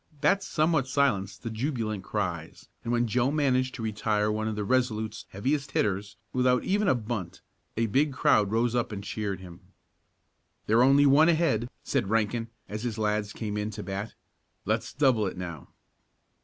[0.21, 4.63] That somewhat silenced the jubilant cries and when Joe managed to retire one of the
[4.63, 7.41] Resolute's heaviest hitters without even a bunt
[7.77, 9.59] a big crowd rose up and cheered him.
[10.65, 14.15] "They're only one ahead," said Rankin as his lads came in to bat.
[14.65, 15.67] "Let's double it now."